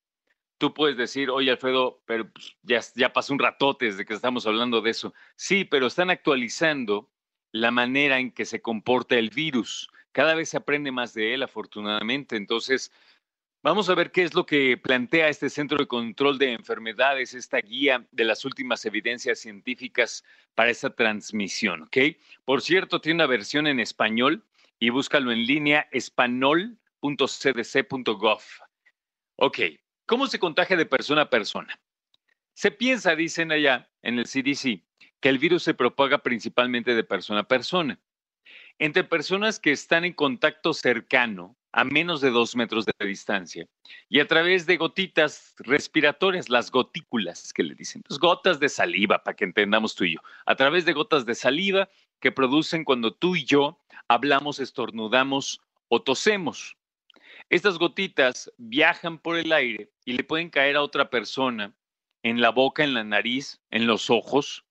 [0.58, 4.48] Tú puedes decir, oye Alfredo, pero pues, ya, ya pasó un ratote desde que estamos
[4.48, 5.14] hablando de eso.
[5.36, 7.09] Sí, pero están actualizando
[7.52, 9.89] la manera en que se comporta el virus.
[10.11, 12.38] Cada vez se aprende más de él, afortunadamente.
[12.38, 12.92] Entonces,
[13.66, 17.58] Vamos a ver qué es lo que plantea este Centro de Control de Enfermedades, esta
[17.58, 21.98] guía de las últimas evidencias científicas para esta transmisión, ¿ok?
[22.44, 24.44] Por cierto, tiene una versión en español
[24.78, 28.42] y búscalo en línea espanol.cdc.gov.
[29.38, 29.59] Ok,
[30.06, 31.80] ¿cómo se contagia de persona a persona?
[32.53, 34.84] Se piensa, dicen allá en el CDC,
[35.20, 38.00] que el virus se propaga principalmente de persona a persona.
[38.78, 43.67] Entre personas que están en contacto cercano, a menos de dos metros de distancia
[44.08, 49.23] y a través de gotitas respiratorias, las gotículas que le dicen, pues gotas de saliva,
[49.23, 51.89] para que entendamos tú y yo, a través de gotas de saliva
[52.22, 56.78] que producen cuando tú y yo hablamos, estornudamos o tosemos.
[57.50, 61.76] Estas gotitas viajan por el aire y le pueden caer a otra persona
[62.24, 64.66] en la boca, en la nariz, en los ojos.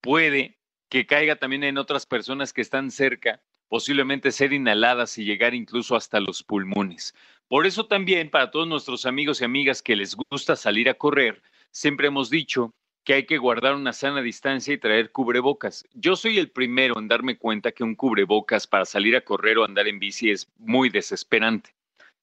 [0.00, 5.54] Puede que caiga también en otras personas que están cerca posiblemente ser inhaladas y llegar
[5.54, 7.14] incluso hasta los pulmones.
[7.48, 11.42] Por eso también para todos nuestros amigos y amigas que les gusta salir a correr,
[11.70, 15.84] siempre hemos dicho que hay que guardar una sana distancia y traer cubrebocas.
[15.92, 19.64] Yo soy el primero en darme cuenta que un cubrebocas para salir a correr o
[19.64, 21.74] andar en bici es muy desesperante.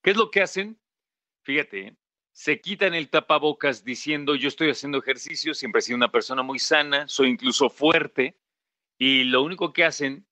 [0.02, 0.78] ¿Qué es lo que hacen?
[1.42, 1.96] Fíjate, ¿eh?
[2.32, 6.58] se quitan el tapabocas diciendo yo estoy haciendo ejercicio, siempre he sido una persona muy
[6.58, 8.38] sana, soy incluso fuerte,
[8.98, 10.26] y lo único que hacen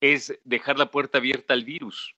[0.00, 2.14] es dejar la puerta abierta al virus.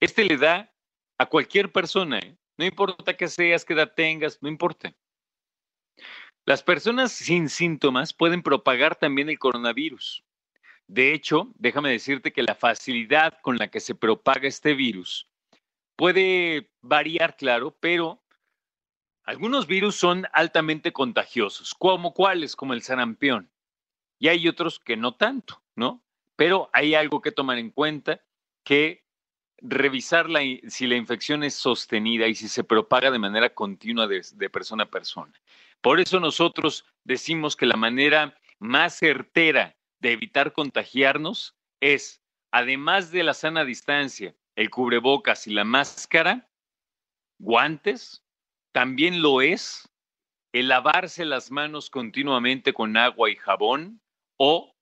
[0.00, 0.72] Este le da
[1.18, 2.36] a cualquier persona, ¿eh?
[2.56, 4.94] no importa qué seas, qué edad tengas, no importa.
[6.48, 10.24] Las personas sin síntomas pueden propagar también el coronavirus.
[10.86, 15.28] De hecho, déjame decirte que la facilidad con la que se propaga este virus
[15.94, 18.22] puede variar, claro, pero
[19.24, 23.50] algunos virus son altamente contagiosos, como cuáles, como el sarampión,
[24.18, 26.00] y hay otros que no tanto, ¿no?
[26.34, 28.22] Pero hay algo que tomar en cuenta,
[28.64, 29.04] que
[29.58, 30.28] revisar
[30.68, 34.84] si la infección es sostenida y si se propaga de manera continua de, de persona
[34.84, 35.34] a persona.
[35.80, 43.22] Por eso nosotros decimos que la manera más certera de evitar contagiarnos es, además de
[43.22, 46.50] la sana distancia, el cubrebocas y la máscara,
[47.38, 48.24] guantes,
[48.72, 49.88] también lo es
[50.52, 54.00] el lavarse las manos continuamente con agua y jabón
[54.38, 54.74] o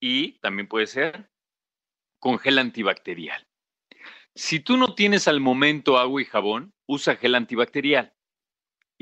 [0.00, 1.30] y también puede ser
[2.18, 3.46] con gel antibacterial.
[4.34, 8.14] Si tú no tienes al momento agua y jabón, usa gel antibacterial.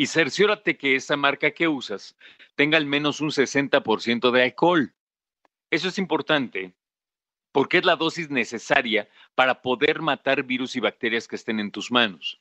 [0.00, 2.16] Y cerciórate que esa marca que usas
[2.54, 4.94] tenga al menos un 60% de alcohol.
[5.70, 6.72] Eso es importante
[7.52, 11.92] porque es la dosis necesaria para poder matar virus y bacterias que estén en tus
[11.92, 12.40] manos.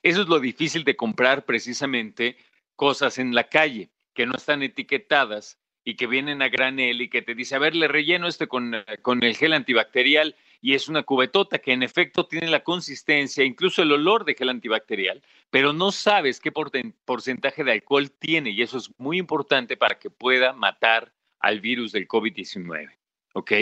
[0.00, 2.36] Eso es lo difícil de comprar precisamente
[2.76, 7.20] cosas en la calle que no están etiquetadas y que vienen a granel y que
[7.20, 8.72] te dice, a ver, le relleno este con,
[9.02, 13.82] con el gel antibacterial y es una cubetota que en efecto tiene la consistencia, incluso
[13.82, 18.78] el olor de gel antibacterial, pero no sabes qué porcentaje de alcohol tiene y eso
[18.78, 22.90] es muy importante para que pueda matar al virus del COVID-19.
[23.34, 23.52] ¿Ok?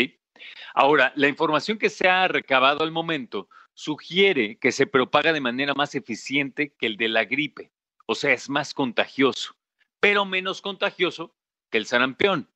[0.75, 5.75] Ahora, la información que se ha recabado al momento sugiere que se propaga de manera
[5.75, 7.71] más eficiente que el de la gripe,
[8.07, 9.57] o sea, es más contagioso,
[10.01, 11.35] pero menos contagioso
[11.79, 12.49] el sarampión.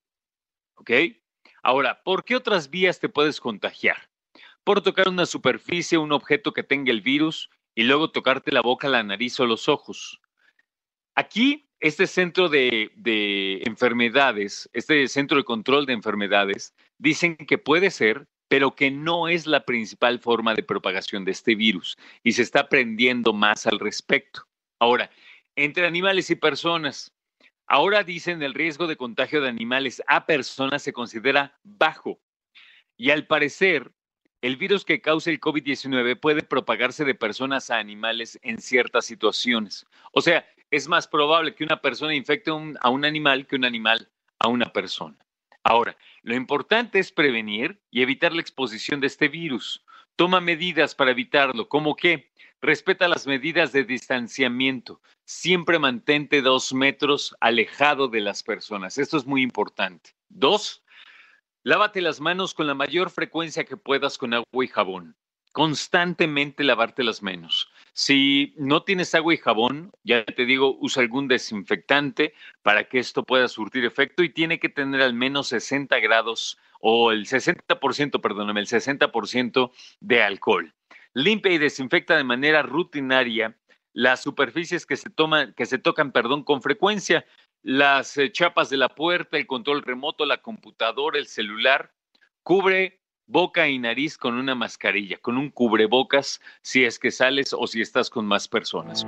[0.74, 0.90] ¿Ok?
[1.62, 4.08] Ahora, ¿por qué otras vías te puedes contagiar?
[4.68, 8.86] Por tocar una superficie, un objeto que tenga el virus y luego tocarte la boca,
[8.86, 10.20] la nariz o los ojos.
[11.14, 17.90] Aquí, este centro de, de enfermedades, este centro de control de enfermedades, dicen que puede
[17.90, 22.42] ser, pero que no es la principal forma de propagación de este virus y se
[22.42, 24.42] está aprendiendo más al respecto.
[24.78, 25.10] Ahora,
[25.56, 27.14] entre animales y personas,
[27.70, 32.18] Ahora dicen el riesgo de contagio de animales a personas se considera bajo.
[32.96, 33.92] Y al parecer,
[34.40, 39.86] el virus que causa el COVID-19 puede propagarse de personas a animales en ciertas situaciones.
[40.12, 44.08] O sea, es más probable que una persona infecte a un animal que un animal
[44.38, 45.16] a una persona.
[45.64, 49.84] Ahora, lo importante es prevenir y evitar la exposición de este virus.
[50.16, 52.30] Toma medidas para evitarlo, como que
[52.60, 55.00] respeta las medidas de distanciamiento.
[55.24, 58.98] Siempre mantente dos metros alejado de las personas.
[58.98, 60.10] Esto es muy importante.
[60.28, 60.82] Dos,
[61.68, 65.14] lávate las manos con la mayor frecuencia que puedas con agua y jabón
[65.52, 67.70] constantemente lavarte las manos.
[67.92, 72.32] Si no tienes agua y jabón, ya te digo, usa algún desinfectante
[72.62, 77.12] para que esto pueda surtir efecto y tiene que tener al menos 60 grados o
[77.12, 80.74] el 60%, perdóname, el 60% de alcohol.
[81.12, 83.58] Limpia y desinfecta de manera rutinaria
[83.92, 87.26] las superficies que se toman, que se tocan, perdón, con frecuencia,
[87.62, 91.92] las eh, chapas de la puerta, el control remoto, la computadora, el celular.
[92.42, 97.66] Cubre boca y nariz con una mascarilla, con un cubrebocas si es que sales o
[97.66, 99.04] si estás con más personas.